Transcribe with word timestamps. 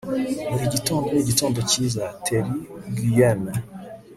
buri 0.51 0.65
gitondo 0.75 1.07
ni 1.09 1.19
igitondo 1.23 1.59
cyiza.- 1.69 2.03
terri 2.25 2.53
guillemets 2.95 3.59